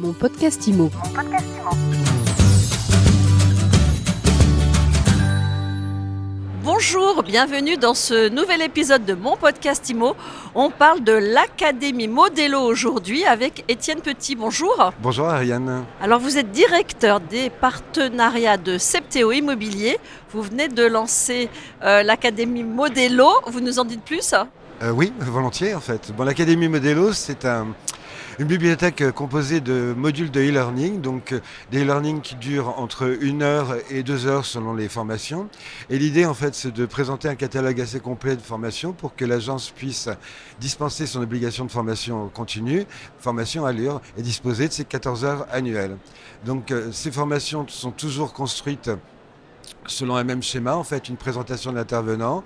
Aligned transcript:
Mon 0.00 0.12
podcast 0.14 0.66
IMO. 0.66 0.90
Bonjour, 6.62 7.22
bienvenue 7.22 7.76
dans 7.76 7.94
ce 7.94 8.28
nouvel 8.28 8.62
épisode 8.62 9.04
de 9.04 9.14
mon 9.14 9.36
podcast 9.36 9.88
IMO. 9.88 10.14
On 10.54 10.70
parle 10.70 11.02
de 11.02 11.12
l'Académie 11.12 12.06
Modelo 12.08 12.60
aujourd'hui 12.60 13.24
avec 13.24 13.64
Étienne 13.68 14.00
Petit. 14.00 14.36
Bonjour. 14.36 14.92
Bonjour 15.02 15.26
Ariane. 15.28 15.84
Alors 16.00 16.20
vous 16.20 16.36
êtes 16.38 16.52
directeur 16.52 17.20
des 17.20 17.48
partenariats 17.50 18.58
de 18.58 18.78
Septéo 18.78 19.32
Immobilier. 19.32 19.98
Vous 20.32 20.42
venez 20.42 20.68
de 20.68 20.84
lancer 20.84 21.48
euh, 21.82 22.02
l'Académie 22.02 22.62
Modelo. 22.64 23.28
Vous 23.46 23.60
nous 23.60 23.78
en 23.78 23.84
dites 23.84 24.02
plus? 24.04 24.34
Euh, 24.82 24.90
oui, 24.92 25.12
volontiers 25.18 25.74
en 25.74 25.80
fait. 25.80 26.12
Bon, 26.16 26.24
L'Académie 26.24 26.68
Modelo, 26.68 27.12
c'est 27.12 27.44
un- 27.44 27.68
une 28.38 28.46
bibliothèque 28.46 29.02
euh, 29.02 29.12
composée 29.12 29.60
de 29.60 29.94
modules 29.96 30.30
de 30.30 30.40
e-learning, 30.40 31.00
donc 31.00 31.32
euh, 31.32 31.40
des 31.70 31.82
e-learning 31.82 32.20
qui 32.20 32.36
durent 32.36 32.78
entre 32.78 33.16
une 33.20 33.42
heure 33.42 33.76
et 33.90 34.02
deux 34.02 34.26
heures 34.26 34.44
selon 34.44 34.74
les 34.74 34.88
formations. 34.88 35.48
Et 35.88 35.98
l'idée 35.98 36.26
en 36.26 36.34
fait, 36.34 36.54
c'est 36.54 36.72
de 36.72 36.86
présenter 36.86 37.28
un 37.28 37.34
catalogue 37.34 37.80
assez 37.80 38.00
complet 38.00 38.36
de 38.36 38.42
formations 38.42 38.92
pour 38.92 39.14
que 39.16 39.24
l'agence 39.24 39.70
puisse 39.70 40.08
dispenser 40.60 41.06
son 41.06 41.22
obligation 41.22 41.64
de 41.64 41.70
formation 41.70 42.28
continue, 42.28 42.84
formation 43.18 43.66
allure, 43.66 44.00
et 44.16 44.22
disposer 44.22 44.68
de 44.68 44.72
ces 44.72 44.84
14 44.84 45.24
heures 45.24 45.46
annuelles. 45.50 45.96
Donc 46.44 46.70
euh, 46.70 46.92
ces 46.92 47.10
formations 47.10 47.66
sont 47.68 47.90
toujours 47.90 48.32
construites 48.32 48.90
selon 49.86 50.16
un 50.16 50.24
même 50.24 50.42
schéma, 50.42 50.76
en 50.76 50.84
fait, 50.84 51.08
une 51.08 51.16
présentation 51.16 51.72
de 51.72 51.76
l'intervenant, 51.76 52.44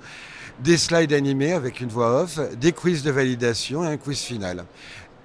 des 0.61 0.77
slides 0.77 1.13
animés 1.13 1.53
avec 1.53 1.81
une 1.81 1.89
voix 1.89 2.23
off, 2.23 2.39
des 2.57 2.73
quiz 2.73 3.03
de 3.03 3.11
validation 3.11 3.85
et 3.85 3.89
un 3.89 3.97
quiz 3.97 4.21
final. 4.21 4.65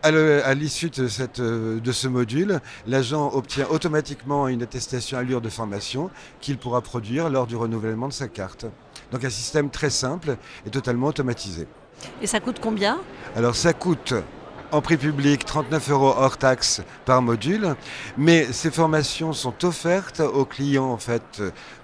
À 0.02 0.54
l'issue 0.54 0.90
de, 0.90 1.10
cette, 1.10 1.42
euh, 1.42 1.82
de 1.82 1.92
ce 1.92 2.08
module, 2.08 2.62
l'agent 2.88 3.32
obtient 3.34 3.68
automatiquement 3.70 4.48
une 4.48 4.64
attestation 4.64 5.18
allure 5.18 5.42
de 5.42 5.50
formation 5.50 6.10
qu'il 6.40 6.58
pourra 6.58 6.80
produire 6.82 7.30
lors 7.30 7.48
du 7.48 7.58
renouvellement 7.58 8.08
de 8.08 8.14
sa 8.14 8.30
carte. 8.30 8.66
Donc 9.12 9.26
un 9.26 9.30
système 9.30 9.70
très 9.70 9.90
simple 9.90 10.38
et 10.66 10.70
totalement 10.70 11.08
automatisé. 11.08 11.68
Et 12.22 12.28
ça 12.28 12.40
coûte 12.40 12.60
combien? 12.62 13.00
Alors 13.36 13.56
ça 13.56 13.74
coûte 13.74 14.14
en 14.72 14.82
prix 14.82 14.98
public 14.98 15.46
39 15.46 15.90
euros 15.90 16.14
hors 16.18 16.38
taxe 16.38 16.82
par 17.06 17.22
module, 17.22 17.76
mais 18.18 18.52
ces 18.52 18.72
formations 18.72 19.34
sont 19.34 19.66
offertes 19.66 20.20
aux 20.20 20.46
clients 20.46 20.92
en 20.92 20.98
fait 20.98 21.42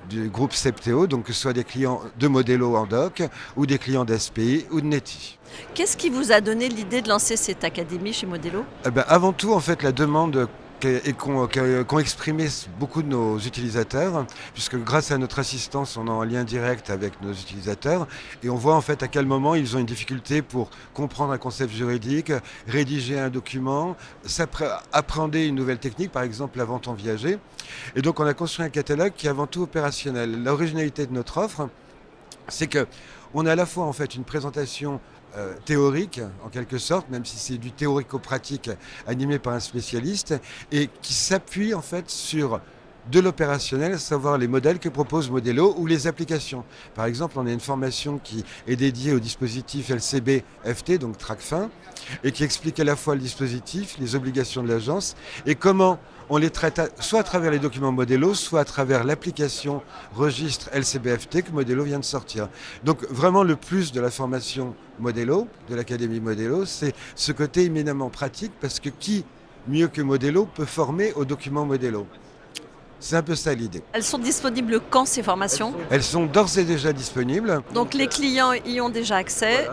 du 0.10 0.30
groupe 0.30 0.54
Septéo, 0.54 1.08
donc 1.08 1.26
que 1.26 1.34
ce 1.34 1.42
soit 1.42 1.54
des 1.54 1.64
clients 1.64 2.02
de 2.20 2.28
Modelo 2.28 2.76
en 2.76 2.86
doc 2.86 3.24
ou 3.56 3.66
des 3.66 3.78
clients 3.78 4.06
d'SPI 4.06 4.66
ou 4.72 4.82
de 4.82 4.86
Neti. 4.86 5.38
Qu'est-ce 5.74 5.98
qui 5.98 6.10
vous 6.10 6.32
a 6.32 6.42
donné 6.42 6.70
l'idée 6.70 7.02
de 7.02 7.10
lancer 7.10 7.38
cette 7.38 7.64
académie 7.64 8.14
chez 8.14 8.26
Modelo? 8.26 8.66
Eh 8.86 8.92
ben, 8.92 9.06
avant 9.08 9.34
tout, 9.34 9.54
en 9.54 9.60
fait, 9.60 9.84
la 9.84 9.92
demande 9.92 10.48
et 10.86 11.14
qu'ont 11.14 11.48
qu'ont 11.48 12.00
exprimé 12.00 12.48
beaucoup 12.80 13.02
de 13.02 13.08
nos 13.08 13.40
utilisateurs, 13.40 14.26
puisque 14.54 14.78
grâce 14.78 15.12
à 15.12 15.18
notre 15.18 15.40
assistance, 15.40 15.98
on 15.98 16.08
est 16.08 16.10
en 16.10 16.24
lien 16.24 16.44
direct 16.44 16.90
avec 16.90 17.22
nos 17.22 17.34
utilisateurs, 17.34 18.08
et 18.44 18.50
on 18.50 18.56
voit 18.56 18.76
en 18.76 18.82
fait 18.82 19.04
à 19.04 19.08
quel 19.08 19.26
moment 19.26 19.56
ils 19.56 19.76
ont 19.76 19.80
une 19.80 19.86
difficulté 19.86 20.42
pour 20.42 20.70
comprendre 20.94 21.34
un 21.34 21.38
concept 21.38 21.74
juridique, 21.74 22.32
rédiger 22.68 23.20
un 23.20 23.30
document, 23.30 23.96
appréhender 24.92 25.48
une 25.48 25.56
nouvelle 25.56 25.80
technique, 25.80 26.12
par 26.12 26.24
exemple 26.24 26.58
la 26.58 26.66
vente 26.66 26.88
en 26.88 26.94
viager. 26.94 27.40
Et 27.96 28.02
donc 28.02 28.20
on 28.20 28.26
a 28.26 28.34
construit 28.34 28.66
un 28.66 28.70
catalogue 28.70 29.14
qui 29.16 29.28
est 29.28 29.30
avant 29.30 29.48
tout 29.48 29.64
opérationnel. 29.64 30.44
L'originalité 30.44 31.06
de 31.06 31.14
notre 31.14 31.38
offre, 31.38 31.70
c'est 32.48 32.68
que 32.68 32.88
on 33.34 33.46
a 33.46 33.52
à 33.52 33.56
la 33.56 33.66
fois 33.66 33.86
en 33.86 33.94
fait 33.94 34.16
une 34.16 34.24
présentation 34.24 35.00
euh, 35.36 35.54
théorique 35.66 36.22
en 36.46 36.50
quelque 36.50 36.78
sorte, 36.78 37.10
même 37.10 37.26
si 37.26 37.38
c'est 37.38 37.58
du 37.58 37.72
théorico-pratique 37.72 38.70
animé 39.08 39.40
par 39.40 39.54
un 39.54 39.60
spécialiste, 39.60 40.36
et 40.72 40.90
qui 41.02 41.14
s'appuie 41.14 41.74
en 41.74 41.82
fait 41.82 42.10
sur 42.10 42.62
de 43.12 43.20
l'opérationnel, 43.20 43.94
à 43.94 43.98
savoir 43.98 44.38
les 44.38 44.48
modèles 44.48 44.80
que 44.80 44.90
propose 44.90 45.30
Modelo 45.30 45.76
ou 45.78 45.86
les 45.86 46.08
applications. 46.08 46.64
Par 46.96 47.06
exemple, 47.06 47.38
on 47.38 47.46
a 47.46 47.52
une 47.52 47.60
formation 47.60 48.20
qui 48.24 48.44
est 48.68 48.76
dédiée 48.76 49.14
au 49.14 49.20
dispositif 49.20 49.90
LCB 49.90 50.44
FT, 50.64 50.98
donc 50.98 51.18
TRACFIN, 51.18 51.70
et 52.24 52.32
qui 52.32 52.44
explique 52.44 52.80
à 52.80 52.84
la 52.84 52.96
fois 52.96 53.16
le 53.16 53.22
dispositif, 53.22 53.98
les 54.00 54.16
obligations 54.16 54.64
de 54.64 54.70
l'agence, 54.70 55.16
et 55.46 55.56
comment 55.56 56.00
on 56.30 56.38
les 56.38 56.50
traite 56.50 56.82
soit 57.00 57.20
à 57.20 57.24
travers 57.24 57.52
les 57.52 57.60
documents 57.60 57.92
Modelo, 57.92 58.34
soit 58.34 58.62
à 58.62 58.66
travers 58.66 59.04
l'application 59.04 59.84
registre 60.16 60.70
LCBFT 60.74 61.44
que 61.44 61.52
Modelo 61.52 61.84
vient 61.84 62.00
de 62.00 62.06
sortir. 62.06 62.50
Donc 62.84 63.04
vraiment 63.12 63.44
le 63.44 63.56
plus 63.56 63.92
de 63.92 64.02
la 64.02 64.10
formation 64.10 64.76
Modelo, 65.00 65.48
de 65.70 65.76
l'Académie 65.76 66.20
Modelo, 66.20 66.66
c'est 66.66 66.96
ce 67.16 67.32
côté 67.32 67.66
éminemment 67.66 68.10
pratique 68.10 68.54
parce 68.60 68.80
que 68.80 68.90
qui 68.90 69.24
mieux 69.68 69.88
que 69.88 70.02
Modelo 70.02 70.46
peut 70.46 70.66
former 70.66 71.14
aux 71.14 71.26
documents 71.26 71.66
Modelo? 71.66 72.08
C'est 73.00 73.16
un 73.16 73.24
peu 73.24 73.36
ça 73.36 73.54
l'idée. 73.54 73.84
Elles 73.94 74.04
sont 74.04 74.18
disponibles 74.18 74.80
quand 74.90 75.06
ces 75.06 75.22
formations? 75.22 75.74
Elles 75.90 76.04
sont 76.04 76.26
d'ores 76.26 76.58
et 76.58 76.64
déjà 76.64 76.94
disponibles. 76.94 77.62
Donc 77.74 77.94
les 77.94 78.08
clients 78.08 78.54
y 78.54 78.82
ont 78.82 78.90
déjà 78.90 79.18
accès? 79.18 79.68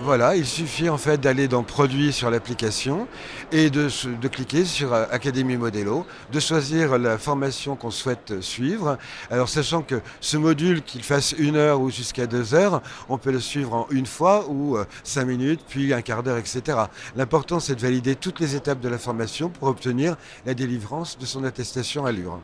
Voilà, 0.00 0.34
il 0.34 0.44
suffit 0.44 0.88
en 0.88 0.98
fait 0.98 1.18
d'aller 1.18 1.46
dans 1.46 1.62
Produits 1.62 2.12
sur 2.12 2.28
l'application 2.28 3.06
et 3.52 3.70
de, 3.70 3.88
cliquer 4.28 4.64
sur 4.64 4.92
euh, 4.92 5.06
Académie 5.10 5.56
Modelo, 5.56 6.04
de 6.32 6.40
choisir 6.40 6.98
la 6.98 7.16
formation 7.16 7.76
qu'on 7.76 7.92
souhaite 7.92 8.40
suivre. 8.40 8.98
Alors 9.30 9.48
sachant 9.48 9.82
que 9.82 10.00
ce 10.20 10.36
module, 10.36 10.82
qu'il 10.82 11.04
fasse 11.04 11.32
une 11.38 11.56
heure 11.56 11.80
ou 11.80 11.90
jusqu'à 11.90 12.26
deux 12.26 12.54
heures, 12.54 12.82
on 13.08 13.18
peut 13.18 13.30
le 13.30 13.40
suivre 13.40 13.72
en 13.72 13.86
une 13.90 14.06
fois 14.06 14.46
ou 14.48 14.76
euh, 14.76 14.84
cinq 15.04 15.26
minutes, 15.26 15.60
puis 15.68 15.94
un 15.94 16.02
quart 16.02 16.24
d'heure, 16.24 16.38
etc. 16.38 16.76
L'important 17.16 17.60
c'est 17.60 17.76
de 17.76 17.80
valider 17.80 18.16
toutes 18.16 18.40
les 18.40 18.56
étapes 18.56 18.80
de 18.80 18.88
la 18.88 18.98
formation 18.98 19.48
pour 19.48 19.68
obtenir 19.68 20.16
la 20.44 20.54
délivrance 20.54 21.18
de 21.18 21.24
son 21.24 21.44
attestation 21.44 22.04
allure. 22.04 22.40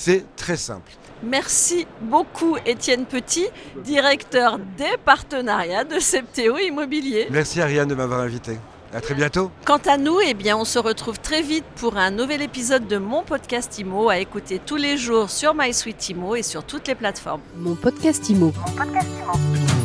C'est 0.00 0.24
très 0.36 0.56
simple. 0.56 0.92
Merci 1.24 1.84
beaucoup 2.00 2.56
Étienne 2.64 3.04
Petit, 3.04 3.48
directeur 3.82 4.60
des 4.78 4.96
partenariats 5.04 5.82
de 5.82 5.98
Septéo 5.98 6.56
Immobilier. 6.56 7.26
Merci 7.32 7.60
Ariane 7.60 7.88
de 7.88 7.96
m'avoir 7.96 8.20
invité. 8.20 8.58
À 8.94 9.00
très 9.00 9.14
bientôt. 9.14 9.50
Quant 9.66 9.80
à 9.86 9.98
nous, 9.98 10.20
eh 10.24 10.34
bien, 10.34 10.56
on 10.56 10.64
se 10.64 10.78
retrouve 10.78 11.18
très 11.18 11.42
vite 11.42 11.64
pour 11.74 11.96
un 11.96 12.12
nouvel 12.12 12.42
épisode 12.42 12.86
de 12.86 12.96
mon 12.96 13.24
podcast 13.24 13.76
IMO 13.80 14.08
à 14.08 14.18
écouter 14.18 14.60
tous 14.64 14.76
les 14.76 14.96
jours 14.96 15.30
sur 15.30 15.52
MySuite 15.52 16.08
IMO 16.10 16.36
et 16.36 16.44
sur 16.44 16.62
toutes 16.62 16.86
les 16.86 16.94
plateformes. 16.94 17.42
Mon 17.56 17.74
podcast 17.74 18.30
IMO. 18.30 18.52
Mon 18.66 18.72
podcast 18.76 19.08
Imo. 19.20 19.77